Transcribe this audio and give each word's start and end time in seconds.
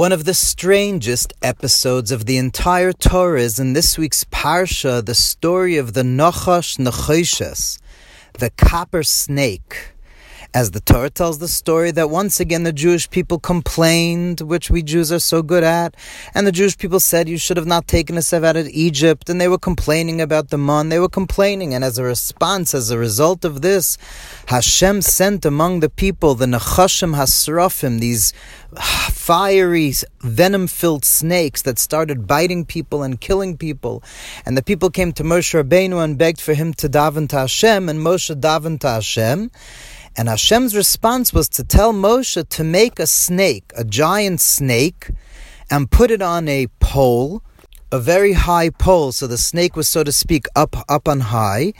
One 0.00 0.12
of 0.12 0.24
the 0.24 0.32
strangest 0.32 1.34
episodes 1.42 2.10
of 2.10 2.24
the 2.24 2.38
entire 2.38 2.90
Torah 2.90 3.42
is 3.42 3.60
in 3.60 3.74
this 3.74 3.98
week's 3.98 4.24
Parsha, 4.24 5.04
the 5.04 5.14
story 5.14 5.76
of 5.76 5.92
the 5.92 6.00
Nachash 6.00 6.78
Nachoshes, 6.78 7.78
the 8.38 8.48
copper 8.48 9.02
snake. 9.02 9.92
As 10.54 10.70
the 10.70 10.80
Torah 10.80 11.10
tells 11.10 11.38
the 11.38 11.46
story 11.46 11.90
that 11.92 12.08
once 12.08 12.40
again 12.40 12.62
the 12.62 12.72
Jewish 12.72 13.08
people 13.10 13.38
complained, 13.38 14.40
which 14.40 14.70
we 14.70 14.82
Jews 14.82 15.12
are 15.12 15.20
so 15.20 15.42
good 15.42 15.62
at, 15.62 15.94
and 16.34 16.46
the 16.46 16.50
Jewish 16.50 16.78
people 16.78 16.98
said 16.98 17.28
you 17.28 17.36
should 17.36 17.58
have 17.58 17.66
not 17.66 17.86
taken 17.86 18.16
us 18.16 18.32
out 18.32 18.56
of 18.56 18.68
Egypt, 18.68 19.28
and 19.28 19.38
they 19.38 19.48
were 19.48 19.58
complaining 19.58 20.20
about 20.20 20.48
the 20.48 20.58
man, 20.58 20.88
they 20.88 20.98
were 20.98 21.10
complaining, 21.10 21.74
and 21.74 21.84
as 21.84 21.98
a 21.98 22.04
response, 22.04 22.74
as 22.74 22.90
a 22.90 22.98
result 22.98 23.44
of 23.44 23.60
this, 23.60 23.98
Hashem 24.46 25.02
sent 25.02 25.44
among 25.44 25.80
the 25.80 25.90
people 25.90 26.34
the 26.34 26.46
Nachashim 26.46 27.14
Hasrafim, 27.14 28.00
these 28.00 28.32
fiery, 29.30 29.94
venom-filled 30.22 31.04
snakes 31.04 31.62
that 31.62 31.78
started 31.78 32.26
biting 32.26 32.64
people 32.64 33.04
and 33.04 33.20
killing 33.20 33.56
people, 33.56 34.02
and 34.44 34.56
the 34.56 34.62
people 34.70 34.90
came 34.90 35.12
to 35.12 35.22
Moshe 35.22 35.54
Rabbeinu 35.54 36.02
and 36.02 36.18
begged 36.18 36.40
for 36.40 36.52
him 36.52 36.74
to 36.74 36.88
daven 36.88 37.28
to 37.28 37.36
Hashem, 37.36 37.88
and 37.88 38.00
Moshe 38.00 38.34
davened 38.34 38.80
to 38.80 38.88
Hashem, 38.88 39.52
and 40.16 40.28
Hashem's 40.28 40.74
response 40.74 41.32
was 41.32 41.48
to 41.50 41.62
tell 41.62 41.92
Moshe 41.92 42.48
to 42.48 42.64
make 42.64 42.98
a 42.98 43.06
snake, 43.06 43.70
a 43.76 43.84
giant 43.84 44.40
snake, 44.40 45.10
and 45.70 45.88
put 45.88 46.10
it 46.10 46.22
on 46.22 46.48
a 46.48 46.66
pole, 46.80 47.40
a 47.92 48.00
very 48.00 48.32
high 48.32 48.70
pole, 48.70 49.12
so 49.12 49.28
the 49.28 49.38
snake 49.38 49.76
was, 49.76 49.86
so 49.86 50.02
to 50.02 50.10
speak, 50.10 50.46
up 50.56 50.74
up 50.88 51.06
on 51.06 51.20
high. 51.20 51.72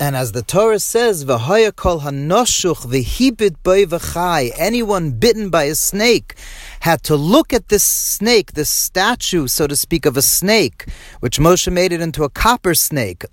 And 0.00 0.16
as 0.16 0.32
the 0.32 0.42
Torah 0.42 0.80
says, 0.80 1.24
"V'haya 1.24 1.74
kol 1.74 2.00
hanoshuch 2.00 2.84
v'hibit 2.84 3.54
v'chai," 3.62 4.50
anyone 4.56 5.12
bitten 5.12 5.50
by 5.50 5.64
a 5.64 5.76
snake 5.76 6.34
had 6.80 7.04
to 7.04 7.14
look 7.14 7.52
at 7.52 7.68
this 7.68 7.84
snake, 7.84 8.54
this 8.54 8.68
statue, 8.68 9.46
so 9.46 9.68
to 9.68 9.76
speak, 9.76 10.04
of 10.04 10.16
a 10.16 10.22
snake, 10.22 10.86
which 11.20 11.38
Moshe 11.38 11.72
made 11.72 11.92
it 11.92 12.00
into 12.00 12.24
a 12.24 12.28
copper 12.28 12.74
snake. 12.74 13.24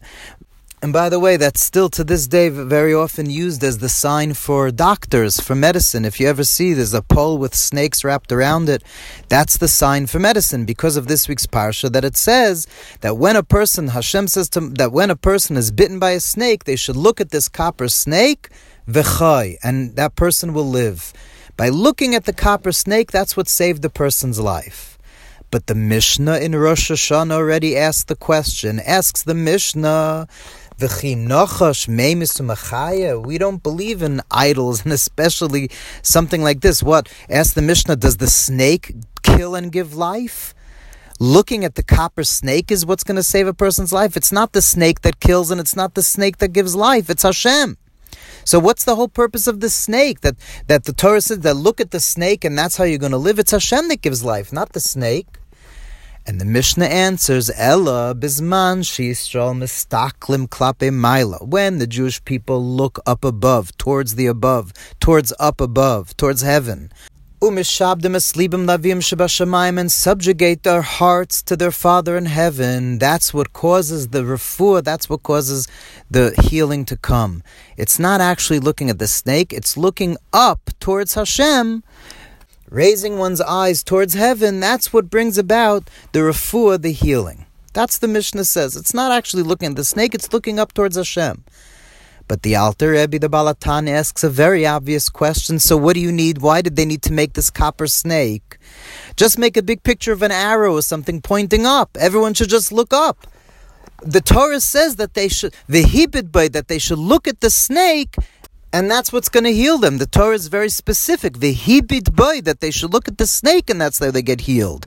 And 0.83 0.91
by 0.91 1.09
the 1.09 1.19
way, 1.19 1.37
that's 1.37 1.61
still 1.61 1.89
to 1.89 2.03
this 2.03 2.25
day 2.25 2.49
very 2.49 2.91
often 2.91 3.29
used 3.29 3.63
as 3.63 3.77
the 3.77 3.87
sign 3.87 4.33
for 4.33 4.71
doctors, 4.71 5.39
for 5.39 5.53
medicine. 5.53 6.05
If 6.05 6.19
you 6.19 6.27
ever 6.27 6.43
see 6.43 6.73
there's 6.73 6.95
a 6.95 7.03
pole 7.03 7.37
with 7.37 7.53
snakes 7.53 8.03
wrapped 8.03 8.31
around 8.31 8.67
it, 8.67 8.81
that's 9.29 9.57
the 9.57 9.67
sign 9.67 10.07
for 10.07 10.17
medicine 10.17 10.65
because 10.65 10.97
of 10.97 11.07
this 11.07 11.27
week's 11.27 11.45
parsha 11.45 11.91
that 11.91 12.03
it 12.03 12.17
says 12.17 12.65
that 13.01 13.17
when 13.17 13.35
a 13.35 13.43
person, 13.43 13.89
Hashem 13.89 14.27
says 14.27 14.49
to, 14.49 14.59
that 14.69 14.91
when 14.91 15.11
a 15.11 15.15
person 15.15 15.55
is 15.55 15.69
bitten 15.69 15.99
by 15.99 16.11
a 16.11 16.19
snake, 16.19 16.63
they 16.63 16.75
should 16.75 16.95
look 16.95 17.21
at 17.21 17.29
this 17.29 17.47
copper 17.47 17.87
snake, 17.87 18.49
v'chay, 18.89 19.57
and 19.61 19.95
that 19.97 20.15
person 20.15 20.51
will 20.51 20.67
live. 20.67 21.13
By 21.57 21.69
looking 21.69 22.15
at 22.15 22.25
the 22.25 22.33
copper 22.33 22.71
snake, 22.71 23.11
that's 23.11 23.37
what 23.37 23.47
saved 23.47 23.83
the 23.83 23.89
person's 23.91 24.39
life. 24.39 24.97
But 25.51 25.67
the 25.67 25.75
Mishnah 25.75 26.37
in 26.37 26.55
Rosh 26.55 26.89
Hashanah 26.89 27.33
already 27.33 27.77
asked 27.77 28.07
the 28.07 28.15
question, 28.15 28.79
asks 28.79 29.21
the 29.21 29.35
Mishnah, 29.35 30.27
we 33.19 33.37
don't 33.37 33.63
believe 33.63 34.01
in 34.01 34.21
idols, 34.31 34.83
and 34.83 34.93
especially 34.93 35.69
something 36.01 36.41
like 36.41 36.61
this. 36.61 36.81
What? 36.83 37.11
Ask 37.29 37.53
the 37.53 37.61
Mishnah, 37.61 37.95
does 37.95 38.17
the 38.17 38.27
snake 38.27 38.95
kill 39.23 39.55
and 39.55 39.71
give 39.71 39.95
life? 39.95 40.53
Looking 41.19 41.63
at 41.63 41.75
the 41.75 41.83
copper 41.83 42.23
snake 42.23 42.71
is 42.71 42.85
what's 42.85 43.03
going 43.03 43.15
to 43.15 43.23
save 43.23 43.47
a 43.47 43.53
person's 43.53 43.93
life. 43.93 44.17
It's 44.17 44.31
not 44.31 44.53
the 44.53 44.61
snake 44.61 45.01
that 45.01 45.19
kills 45.19 45.51
and 45.51 45.61
it's 45.61 45.75
not 45.75 45.93
the 45.93 46.01
snake 46.01 46.37
that 46.37 46.51
gives 46.51 46.75
life. 46.75 47.09
It's 47.09 47.23
Hashem. 47.23 47.77
So 48.43 48.59
what's 48.59 48.83
the 48.83 48.95
whole 48.95 49.07
purpose 49.07 49.45
of 49.45 49.59
the 49.59 49.69
snake? 49.69 50.21
That 50.21 50.35
that 50.67 50.85
the 50.85 50.93
Torah 50.93 51.21
says 51.21 51.39
that 51.41 51.53
look 51.53 51.79
at 51.79 51.91
the 51.91 51.99
snake 51.99 52.43
and 52.43 52.57
that's 52.57 52.77
how 52.77 52.85
you're 52.85 52.97
going 52.97 53.11
to 53.11 53.19
live. 53.19 53.37
It's 53.37 53.51
Hashem 53.51 53.87
that 53.89 54.01
gives 54.01 54.23
life, 54.23 54.51
not 54.51 54.73
the 54.73 54.79
snake. 54.79 55.27
And 56.27 56.39
the 56.39 56.45
Mishnah 56.45 56.85
answers, 56.85 57.49
Ella 57.55 58.13
bisman 58.13 58.83
shisral 58.83 59.55
mistaklim 59.55 60.47
klape 60.47 60.93
mila. 60.93 61.39
When 61.43 61.79
the 61.79 61.87
Jewish 61.87 62.23
people 62.25 62.63
look 62.63 62.99
up 63.07 63.25
above, 63.25 63.75
towards 63.77 64.13
the 64.15 64.27
above, 64.27 64.71
towards 64.99 65.33
up 65.39 65.59
above, 65.59 66.15
towards 66.17 66.43
heaven. 66.43 66.91
Umishabdim 67.41 68.15
eslibim 68.15 68.67
lavim 68.67 69.01
shabashamayim 69.01 69.79
and 69.79 69.91
subjugate 69.91 70.61
their 70.61 70.83
hearts 70.83 71.41
to 71.41 71.57
their 71.57 71.71
Father 71.71 72.15
in 72.15 72.27
heaven. 72.27 72.99
That's 72.99 73.33
what 73.33 73.51
causes 73.51 74.09
the 74.09 74.21
refuah, 74.21 74.83
that's 74.83 75.09
what 75.09 75.23
causes 75.23 75.67
the 76.11 76.35
healing 76.43 76.85
to 76.85 76.95
come. 76.95 77.41
It's 77.77 77.97
not 77.97 78.21
actually 78.21 78.59
looking 78.59 78.91
at 78.91 78.99
the 78.99 79.07
snake, 79.07 79.53
it's 79.53 79.75
looking 79.75 80.17
up 80.31 80.69
towards 80.79 81.15
Hashem 81.15 81.83
raising 82.71 83.19
one's 83.19 83.41
eyes 83.41 83.83
towards 83.83 84.15
heaven, 84.15 84.59
that's 84.59 84.91
what 84.91 85.11
brings 85.11 85.37
about 85.37 85.89
the 86.13 86.19
refuah, 86.19 86.81
the 86.81 86.93
healing. 86.93 87.45
That's 87.73 87.99
the 87.99 88.07
Mishnah 88.07 88.45
says. 88.45 88.75
It's 88.75 88.93
not 88.93 89.11
actually 89.11 89.43
looking 89.43 89.69
at 89.69 89.75
the 89.75 89.85
snake, 89.85 90.15
it's 90.15 90.33
looking 90.33 90.57
up 90.57 90.73
towards 90.73 90.95
Hashem. 90.95 91.43
But 92.27 92.43
the 92.43 92.55
Alter 92.55 92.91
Rebbe, 92.91 93.19
the 93.19 93.27
Baal 93.27 93.53
HaTanya, 93.53 93.89
asks 93.89 94.23
a 94.23 94.29
very 94.29 94.65
obvious 94.65 95.09
question. 95.09 95.59
So 95.59 95.75
what 95.75 95.95
do 95.95 95.99
you 95.99 96.13
need? 96.13 96.37
Why 96.37 96.61
did 96.61 96.77
they 96.77 96.85
need 96.85 97.01
to 97.03 97.13
make 97.13 97.33
this 97.33 97.49
copper 97.49 97.87
snake? 97.87 98.57
Just 99.17 99.37
make 99.37 99.57
a 99.57 99.61
big 99.61 99.83
picture 99.83 100.13
of 100.13 100.21
an 100.21 100.31
arrow 100.31 100.73
or 100.73 100.81
something 100.81 101.21
pointing 101.21 101.65
up. 101.65 101.97
Everyone 101.99 102.33
should 102.33 102.49
just 102.49 102.71
look 102.71 102.93
up. 102.93 103.27
The 104.01 104.21
Torah 104.21 104.61
says 104.61 104.95
that 104.95 105.13
they 105.13 105.27
should, 105.27 105.53
the 105.67 105.83
Hibid 105.83 106.31
that 106.53 106.69
they 106.69 106.79
should 106.79 106.99
look 106.99 107.27
at 107.27 107.41
the 107.41 107.49
snake 107.49 108.15
and 108.73 108.89
that's 108.89 109.11
what's 109.11 109.29
going 109.29 109.43
to 109.43 109.53
heal 109.53 109.77
them. 109.77 109.97
The 109.97 110.05
Torah 110.05 110.35
is 110.35 110.47
very 110.47 110.69
specific. 110.69 111.39
The 111.39 111.53
hibit 111.53 112.15
boy 112.15 112.41
that 112.41 112.59
they 112.61 112.71
should 112.71 112.93
look 112.93 113.07
at 113.07 113.17
the 113.17 113.27
snake, 113.27 113.69
and 113.69 113.79
that's 113.81 113.99
how 113.99 114.11
they 114.11 114.21
get 114.21 114.41
healed. 114.41 114.85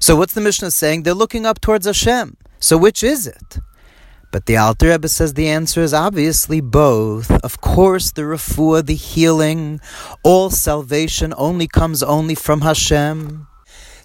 So 0.00 0.16
what's 0.16 0.34
the 0.34 0.40
Mishnah 0.40 0.70
saying? 0.70 1.02
They're 1.02 1.14
looking 1.14 1.46
up 1.46 1.60
towards 1.60 1.86
Hashem. 1.86 2.36
So 2.60 2.76
which 2.78 3.02
is 3.02 3.26
it? 3.26 3.58
But 4.30 4.46
the 4.46 4.56
Alter 4.56 4.88
Rebbe 4.88 5.08
says 5.08 5.34
the 5.34 5.48
answer 5.48 5.80
is 5.80 5.94
obviously 5.94 6.60
both. 6.60 7.30
Of 7.44 7.60
course, 7.60 8.10
the 8.10 8.22
refuah, 8.22 8.84
the 8.84 8.96
healing, 8.96 9.80
all 10.24 10.50
salvation 10.50 11.32
only 11.36 11.68
comes 11.68 12.02
only 12.02 12.34
from 12.34 12.62
Hashem. 12.62 13.46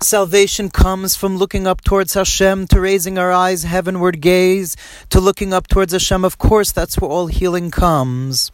Salvation 0.01 0.69
comes 0.69 1.15
from 1.15 1.37
looking 1.37 1.67
up 1.67 1.81
towards 1.81 2.13
Hashem, 2.13 2.67
to 2.67 2.79
raising 2.79 3.17
our 3.17 3.31
eyes 3.31 3.63
heavenward 3.63 4.21
gaze, 4.21 4.75
to 5.09 5.19
looking 5.19 5.51
up 5.51 5.67
towards 5.67 5.93
Hashem. 5.93 6.23
Of 6.23 6.37
course, 6.37 6.71
that's 6.71 6.99
where 6.99 7.09
all 7.09 7.27
healing 7.27 7.71
comes. 7.71 8.51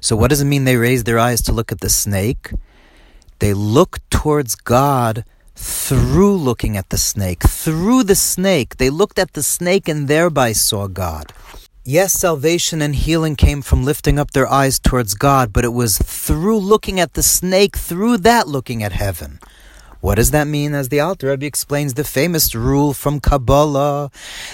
So, 0.00 0.16
what 0.16 0.30
does 0.30 0.40
it 0.40 0.46
mean 0.46 0.64
they 0.64 0.76
raise 0.76 1.04
their 1.04 1.18
eyes 1.18 1.42
to 1.42 1.52
look 1.52 1.72
at 1.72 1.80
the 1.80 1.90
snake? 1.90 2.52
They 3.38 3.54
look 3.54 3.98
towards 4.10 4.54
God 4.54 5.24
through 5.54 6.36
looking 6.36 6.76
at 6.76 6.90
the 6.90 6.98
snake. 6.98 7.42
Through 7.42 8.04
the 8.04 8.14
snake. 8.14 8.76
They 8.76 8.90
looked 8.90 9.18
at 9.18 9.32
the 9.32 9.42
snake 9.42 9.88
and 9.88 10.08
thereby 10.08 10.52
saw 10.52 10.86
God. 10.86 11.32
Yes, 11.84 12.12
salvation 12.12 12.82
and 12.82 12.94
healing 12.94 13.34
came 13.34 13.62
from 13.62 13.84
lifting 13.84 14.18
up 14.18 14.32
their 14.32 14.46
eyes 14.46 14.78
towards 14.78 15.14
God, 15.14 15.52
but 15.52 15.64
it 15.64 15.72
was 15.72 15.96
through 15.98 16.58
looking 16.58 17.00
at 17.00 17.14
the 17.14 17.22
snake, 17.22 17.76
through 17.76 18.18
that 18.18 18.46
looking 18.46 18.82
at 18.82 18.92
heaven. 18.92 19.40
What 20.00 20.14
does 20.14 20.30
that 20.30 20.46
mean? 20.46 20.74
As 20.74 20.90
the 20.90 21.00
Alter 21.00 21.30
Rebbe 21.30 21.44
explains 21.44 21.94
the 21.94 22.04
famous 22.04 22.54
rule 22.54 22.94
from 22.94 23.18
Kabbalah 23.18 24.12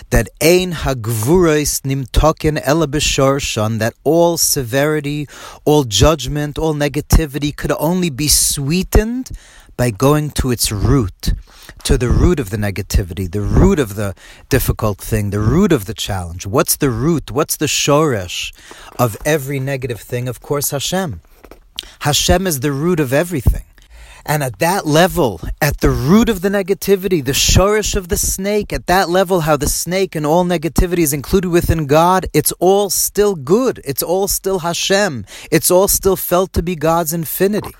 that 0.08 0.30
ein 0.40 0.72
hagvuros 0.72 1.82
nimtokin 1.82 2.58
ela 2.64 2.86
b'shorshan, 2.86 3.78
that 3.78 3.92
all 4.04 4.38
severity, 4.38 5.28
all 5.66 5.84
judgment, 5.84 6.58
all 6.58 6.72
negativity 6.72 7.54
could 7.54 7.72
only 7.72 8.08
be 8.08 8.26
sweetened 8.26 9.32
by 9.76 9.90
going 9.90 10.30
to 10.30 10.50
its 10.50 10.72
root, 10.72 11.34
to 11.82 11.98
the 11.98 12.08
root 12.08 12.40
of 12.40 12.48
the 12.48 12.56
negativity, 12.56 13.30
the 13.30 13.42
root 13.42 13.78
of 13.78 13.96
the 13.96 14.14
difficult 14.48 14.96
thing, 14.96 15.28
the 15.28 15.40
root 15.40 15.72
of 15.72 15.84
the 15.84 15.94
challenge. 15.94 16.46
What's 16.46 16.76
the 16.76 16.88
root? 16.88 17.30
What's 17.30 17.56
the 17.56 17.66
shoresh 17.66 18.50
of 18.98 19.18
every 19.26 19.60
negative 19.60 20.00
thing? 20.00 20.26
Of 20.26 20.40
course, 20.40 20.70
Hashem. 20.70 21.20
Hashem 22.00 22.46
is 22.46 22.60
the 22.60 22.72
root 22.72 22.98
of 22.98 23.12
everything. 23.12 23.64
And 24.26 24.42
at 24.42 24.58
that 24.58 24.86
level, 24.86 25.40
at 25.60 25.80
the 25.80 25.90
root 25.90 26.30
of 26.30 26.40
the 26.40 26.48
negativity, 26.48 27.22
the 27.22 27.32
shorish 27.32 27.94
of 27.94 28.08
the 28.08 28.16
snake, 28.16 28.72
at 28.72 28.86
that 28.86 29.10
level, 29.10 29.40
how 29.40 29.56
the 29.56 29.68
snake 29.68 30.14
and 30.14 30.24
all 30.24 30.44
negativity 30.44 31.00
is 31.00 31.12
included 31.12 31.50
within 31.50 31.86
God, 31.86 32.26
it's 32.32 32.52
all 32.52 32.88
still 32.88 33.34
good. 33.34 33.82
It's 33.84 34.02
all 34.02 34.26
still 34.26 34.60
Hashem. 34.60 35.26
It's 35.50 35.70
all 35.70 35.88
still 35.88 36.16
felt 36.16 36.54
to 36.54 36.62
be 36.62 36.74
God's 36.74 37.12
infinity. 37.12 37.74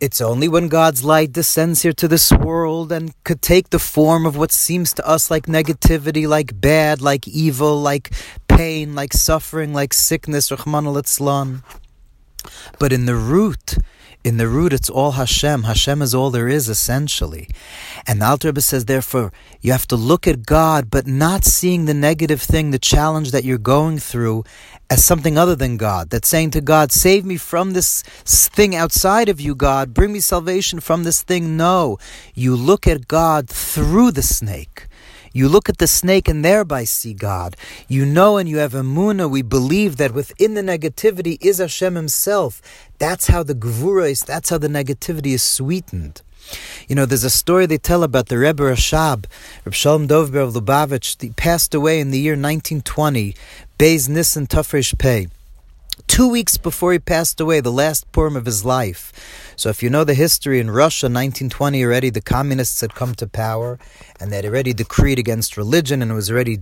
It's 0.00 0.20
only 0.20 0.48
when 0.48 0.66
God's 0.66 1.04
light 1.04 1.30
descends 1.30 1.82
here 1.82 1.92
to 1.92 2.08
this 2.08 2.32
world 2.32 2.90
and 2.90 3.14
could 3.22 3.40
take 3.40 3.70
the 3.70 3.78
form 3.78 4.26
of 4.26 4.36
what 4.36 4.50
seems 4.50 4.92
to 4.94 5.06
us 5.06 5.30
like 5.30 5.46
negativity, 5.46 6.26
like 6.26 6.60
bad, 6.60 7.00
like 7.00 7.28
evil, 7.28 7.80
like 7.80 8.10
pain, 8.48 8.96
like 8.96 9.12
suffering, 9.12 9.72
like 9.72 9.94
sickness, 9.94 10.50
Rahman 10.50 10.86
al 10.88 11.00
But 12.80 12.92
in 12.92 13.06
the 13.06 13.14
root, 13.14 13.76
In 14.24 14.36
the 14.36 14.46
root, 14.46 14.72
it's 14.72 14.88
all 14.88 15.12
Hashem. 15.12 15.64
Hashem 15.64 16.00
is 16.00 16.14
all 16.14 16.30
there 16.30 16.46
is, 16.46 16.68
essentially. 16.68 17.48
And 18.06 18.20
the 18.20 18.26
Alter 18.26 18.48
Rebbe 18.48 18.60
says, 18.60 18.84
therefore, 18.84 19.32
you 19.60 19.72
have 19.72 19.88
to 19.88 19.96
look 19.96 20.28
at 20.28 20.46
God, 20.46 20.90
but 20.90 21.08
not 21.08 21.44
seeing 21.44 21.86
the 21.86 21.94
negative 21.94 22.40
thing, 22.40 22.70
the 22.70 22.78
challenge 22.78 23.32
that 23.32 23.42
you're 23.42 23.58
going 23.58 23.98
through, 23.98 24.44
as 24.88 25.04
something 25.04 25.36
other 25.36 25.56
than 25.56 25.76
God. 25.76 26.10
That's 26.10 26.28
saying 26.28 26.52
to 26.52 26.60
God, 26.60 26.92
save 26.92 27.24
me 27.24 27.36
from 27.36 27.72
this 27.72 28.02
thing 28.04 28.76
outside 28.76 29.28
of 29.28 29.40
you, 29.40 29.56
God. 29.56 29.92
Bring 29.92 30.12
me 30.12 30.20
salvation 30.20 30.78
from 30.78 31.02
this 31.02 31.22
thing. 31.22 31.56
No. 31.56 31.98
You 32.32 32.54
look 32.54 32.86
at 32.86 33.08
God 33.08 33.48
through 33.48 34.12
the 34.12 34.22
snake. 34.22 34.86
You 35.32 35.48
look 35.48 35.68
at 35.68 35.78
the 35.78 35.86
snake 35.86 36.28
and 36.28 36.44
thereby 36.44 36.84
see 36.84 37.14
God. 37.14 37.56
You 37.88 38.04
know 38.04 38.36
and 38.36 38.48
you 38.48 38.58
have 38.58 38.72
emuna. 38.72 39.30
We 39.30 39.42
believe 39.42 39.96
that 39.96 40.12
within 40.12 40.54
the 40.54 40.62
negativity 40.62 41.38
is 41.40 41.58
Hashem 41.58 41.94
Himself. 41.94 42.60
That's 42.98 43.28
how 43.28 43.42
the 43.42 43.54
gvura 43.54 44.10
is. 44.10 44.20
That's 44.22 44.50
how 44.50 44.58
the 44.58 44.68
negativity 44.68 45.32
is 45.34 45.42
sweetened. 45.42 46.22
You 46.88 46.96
know, 46.96 47.06
there's 47.06 47.24
a 47.24 47.30
story 47.30 47.66
they 47.66 47.78
tell 47.78 48.02
about 48.02 48.26
the 48.26 48.38
Rebbe 48.38 48.62
Rashab, 48.62 49.24
Reb 49.64 49.74
Shalom 49.74 50.08
Dovber 50.08 50.42
of 50.42 50.54
Lubavitch. 50.54 51.20
He 51.20 51.30
passed 51.30 51.74
away 51.74 52.00
in 52.00 52.10
the 52.10 52.18
year 52.18 52.32
1920, 52.32 53.34
Beis 53.78 54.08
Nissen 54.08 54.46
Tafresh 54.46 54.98
Pei 54.98 55.28
two 56.06 56.28
weeks 56.28 56.56
before 56.56 56.92
he 56.92 56.98
passed 56.98 57.40
away, 57.40 57.60
the 57.60 57.72
last 57.72 58.10
Purim 58.12 58.36
of 58.36 58.46
his 58.46 58.64
life. 58.64 59.12
So, 59.56 59.68
if 59.68 59.82
you 59.82 59.90
know 59.90 60.04
the 60.04 60.14
history 60.14 60.60
in 60.60 60.70
Russia, 60.70 61.06
1920 61.06 61.84
already, 61.84 62.10
the 62.10 62.20
communists 62.20 62.80
had 62.80 62.94
come 62.94 63.14
to 63.16 63.26
power 63.26 63.78
and 64.20 64.30
they 64.30 64.36
had 64.36 64.46
already 64.46 64.72
decreed 64.72 65.18
against 65.18 65.56
religion 65.56 66.02
and 66.02 66.10
it 66.10 66.14
was 66.14 66.30
already 66.30 66.60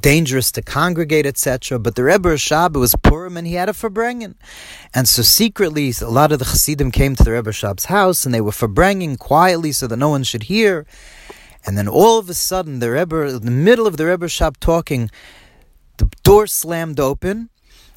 dangerous 0.00 0.52
to 0.52 0.62
congregate, 0.62 1.26
etc. 1.26 1.78
But 1.78 1.94
the 1.94 2.04
Rebbe 2.04 2.28
Rashab 2.28 2.76
was 2.76 2.94
Purim 3.02 3.36
and 3.36 3.46
he 3.46 3.54
had 3.54 3.68
a 3.68 3.72
Farbrengen. 3.72 4.34
And 4.94 5.08
so 5.08 5.22
secretly, 5.22 5.92
a 6.00 6.08
lot 6.08 6.30
of 6.30 6.38
the 6.38 6.44
Chassidim 6.44 6.90
came 6.90 7.16
to 7.16 7.24
the 7.24 7.32
Rebbe 7.32 7.50
Rashab's 7.50 7.86
house 7.86 8.26
and 8.26 8.34
they 8.34 8.40
were 8.40 8.50
Farbrengen 8.50 9.18
quietly 9.18 9.72
so 9.72 9.86
that 9.86 9.96
no 9.96 10.10
one 10.10 10.22
should 10.22 10.44
hear. 10.44 10.86
And 11.66 11.78
then 11.78 11.88
all 11.88 12.18
of 12.18 12.28
a 12.28 12.34
sudden, 12.34 12.80
the 12.80 12.90
Rebbe, 12.90 13.16
in 13.22 13.44
the 13.46 13.50
middle 13.50 13.86
of 13.86 13.96
the 13.96 14.06
Rebbe 14.06 14.26
Rashab 14.26 14.58
talking, 14.60 15.10
the 15.96 16.10
door 16.22 16.46
slammed 16.46 17.00
open 17.00 17.48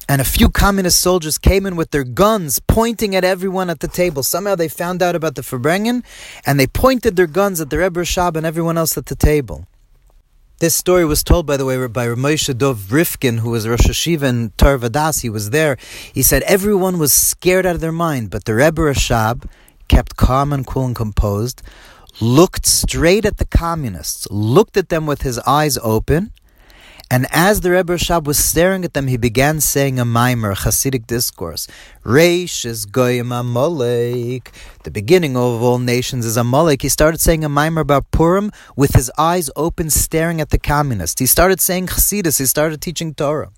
and 0.08 0.22
a 0.22 0.24
few 0.24 0.48
communist 0.48 1.00
soldiers 1.00 1.36
came 1.36 1.66
in 1.66 1.76
with 1.76 1.90
their 1.90 2.04
guns 2.04 2.60
pointing 2.60 3.14
at 3.14 3.24
everyone 3.24 3.68
at 3.68 3.80
the 3.80 3.88
table. 3.88 4.22
Somehow 4.22 4.54
they 4.54 4.68
found 4.68 5.02
out 5.02 5.14
about 5.14 5.34
the 5.34 5.42
Farbrengen 5.42 6.02
and 6.46 6.58
they 6.58 6.66
pointed 6.66 7.16
their 7.16 7.26
guns 7.26 7.60
at 7.60 7.68
the 7.68 7.78
Rebbe 7.78 8.00
Rashab 8.00 8.34
and 8.34 8.46
everyone 8.46 8.78
else 8.78 8.96
at 8.96 9.06
the 9.06 9.14
table. 9.14 9.66
This 10.60 10.74
story 10.74 11.04
was 11.04 11.22
told, 11.22 11.46
by 11.46 11.56
the 11.56 11.64
way, 11.64 11.86
by 11.86 12.06
Ramosha 12.06 12.56
Dov 12.56 12.88
Rivkin, 12.90 13.40
who 13.40 13.50
was 13.50 13.68
Rosh 13.68 13.86
Hayeshiva 13.86 14.22
in 14.22 14.50
Torah 14.56 14.78
Vodaath. 14.78 15.22
He 15.22 15.30
was 15.30 15.50
there. 15.50 15.76
He 16.12 16.22
said 16.22 16.42
everyone 16.42 16.98
was 16.98 17.12
scared 17.12 17.64
out 17.64 17.76
of 17.76 17.80
their 17.80 17.92
mind, 17.92 18.30
but 18.30 18.44
the 18.44 18.54
Rebbe 18.54 18.82
Rashab 18.82 19.48
kept 19.86 20.16
calm 20.16 20.52
and 20.52 20.66
cool 20.66 20.86
and 20.86 20.96
composed, 20.96 21.62
looked 22.20 22.66
straight 22.66 23.24
at 23.24 23.36
the 23.36 23.44
communists, 23.44 24.26
looked 24.30 24.76
at 24.76 24.88
them 24.88 25.06
with 25.06 25.22
his 25.22 25.38
eyes 25.40 25.78
open, 25.82 26.32
and 27.10 27.26
as 27.30 27.62
the 27.62 27.70
Rebbe 27.70 27.94
Rashab 27.94 28.24
was 28.24 28.38
staring 28.38 28.84
at 28.84 28.92
them, 28.92 29.06
he 29.06 29.16
began 29.16 29.60
saying 29.60 29.98
a 29.98 30.04
maamar, 30.04 30.54
Hasidic 30.54 31.06
discourse. 31.06 31.66
Reishis 32.04 32.90
goyim 32.90 33.32
Amalek. 33.32 34.52
The 34.84 34.90
beginning 34.90 35.34
of 35.34 35.62
all 35.62 35.78
nations 35.78 36.26
is 36.26 36.36
Amalek. 36.36 36.82
He 36.82 36.90
started 36.90 37.20
saying 37.20 37.44
a 37.44 37.48
maamar 37.48 37.80
about 37.80 38.10
Purim 38.10 38.52
with 38.76 38.94
his 38.94 39.10
eyes 39.16 39.48
open, 39.56 39.88
staring 39.88 40.38
at 40.42 40.50
the 40.50 40.58
communists. 40.58 41.18
He 41.18 41.26
started 41.26 41.60
saying 41.60 41.86
Hasidus. 41.86 42.38
He 42.38 42.44
started 42.44 42.82
teaching 42.82 43.14
Torah. 43.14 43.52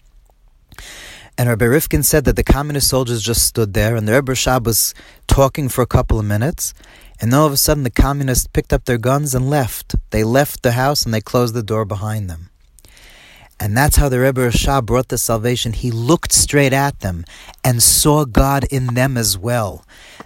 And 1.36 1.48
Rabbi 1.48 1.64
Rivkin 1.64 2.04
said 2.04 2.26
that 2.26 2.36
the 2.36 2.44
communist 2.44 2.88
soldiers 2.88 3.22
just 3.22 3.46
stood 3.46 3.74
there, 3.74 3.96
and 3.96 4.06
the 4.06 4.12
Rebbe 4.12 4.32
Rashab 4.32 4.64
was 4.64 4.94
talking 5.26 5.68
for 5.68 5.82
a 5.82 5.86
couple 5.86 6.20
of 6.20 6.24
minutes, 6.24 6.72
and 7.20 7.34
all 7.34 7.46
of 7.46 7.52
a 7.52 7.56
sudden 7.56 7.82
the 7.82 7.90
communists 7.90 8.46
picked 8.46 8.72
up 8.72 8.84
their 8.84 8.98
guns 8.98 9.34
and 9.34 9.50
left. 9.50 9.96
They 10.10 10.22
left 10.22 10.62
the 10.62 10.72
house 10.72 11.04
and 11.04 11.12
they 11.12 11.20
closed 11.20 11.54
the 11.54 11.62
door 11.62 11.84
behind 11.84 12.30
them. 12.30 12.49
And 13.62 13.76
that's 13.76 13.96
how 13.96 14.08
the 14.08 14.18
Rebbe 14.18 14.40
Rashab 14.40 14.86
brought 14.86 15.08
the 15.08 15.18
salvation. 15.18 15.74
He 15.74 15.90
looked 15.90 16.32
straight 16.32 16.72
at 16.72 17.00
them 17.00 17.26
and 17.62 17.82
saw 17.82 18.24
God 18.24 18.64
in 18.70 18.94
them 18.94 19.18
as 19.18 19.36
well. 19.36 19.84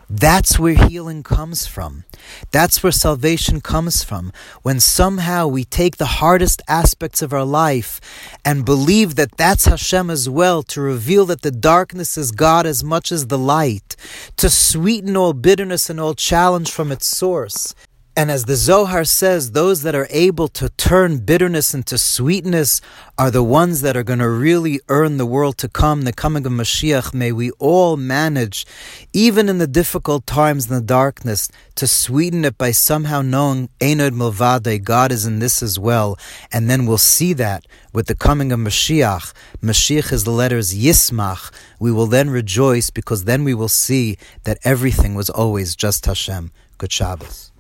That's 0.09 0.57
where 0.57 0.75
healing 0.75 1.25
comes 1.25 1.67
from. 1.67 2.05
That's 2.53 2.83
where 2.83 2.93
salvation 2.93 3.61
comes 3.61 4.05
from. 4.05 4.33
When 4.63 4.79
somehow 4.79 5.49
we 5.49 5.65
take 5.65 5.97
the 5.97 6.23
hardest 6.23 6.63
aspects 6.69 7.23
of 7.23 7.33
our 7.33 7.45
life 7.45 8.01
and 8.45 8.65
believe 8.65 9.17
that 9.17 9.37
that's 9.37 9.65
Hashem 9.65 10.11
as 10.11 10.29
well, 10.29 10.63
to 10.65 10.81
reveal 10.81 11.27
that 11.27 11.43
the 11.43 11.51
darkness 11.51 12.17
is 12.17 12.31
God 12.31 12.67
as 12.67 12.85
much 12.85 13.11
as 13.11 13.27
the 13.27 13.39
light, 13.39 13.97
to 14.37 14.49
sweeten 14.49 15.17
all 15.17 15.33
bitterness 15.33 15.91
and 15.91 15.99
all 15.99 16.15
challenge 16.15 16.71
from 16.71 16.93
its 16.93 17.07
source. 17.07 17.75
And 18.17 18.31
as 18.31 18.45
the 18.45 18.55
Zohar 18.55 19.05
says, 19.05 19.51
those 19.51 19.83
that 19.83 19.97
are 19.97 20.07
able 20.09 20.47
to 20.49 20.69
turn 20.69 21.19
bitterness 21.19 21.75
into 21.75 21.99
sweetness 21.99 22.81
are 23.19 23.31
the 23.33 23.43
ones 23.43 23.81
that 23.81 23.97
are 23.97 24.05
going 24.05 24.21
to 24.21 24.29
really 24.29 24.79
earn 24.89 25.17
the 25.17 25.27
world 25.27 25.59
to 25.59 25.69
come, 25.69 26.03
the 26.03 26.13
coming 26.13 26.47
of 26.47 26.53
Mashiach. 26.53 27.13
May 27.13 27.33
we 27.33 27.51
all 27.59 27.97
manage, 27.97 28.67
even 29.13 29.49
in 29.49 29.59
the 29.59 29.67
difficult 29.67 30.29
times 30.29 30.71
in 30.71 30.77
the 30.77 30.81
darkness, 30.81 31.49
to 31.75 31.89
sweeten 31.89 32.45
it 32.45 32.57
by 32.57 32.71
somehow 32.71 33.21
knowing 33.21 33.69
Enod 33.81 34.13
Milvade, 34.13 34.85
God 34.85 35.11
is 35.11 35.27
in 35.27 35.41
this 35.41 35.61
as 35.61 35.77
well. 35.77 36.17
And 36.53 36.71
then 36.71 36.87
we'll 36.87 36.99
see 36.99 37.33
that 37.33 37.67
with 37.93 38.07
the 38.07 38.15
coming 38.15 38.53
of 38.53 38.61
Mashiach. 38.61 39.33
Mashiach 39.61 40.13
is 40.13 40.23
the 40.23 40.31
letters 40.31 40.73
Yismach. 40.73 41.53
We 41.81 41.91
will 41.91 42.07
then 42.07 42.31
rejoice 42.31 42.91
because 42.91 43.25
then 43.25 43.43
we 43.43 43.55
will 43.55 43.69
see 43.69 44.19
that 44.45 44.59
everything 44.63 45.17
was 45.17 45.31
always 45.31 45.75
just 45.75 46.07
Hashem. 46.07 46.53
Good 46.79 46.93
Shabbos. 46.93 47.54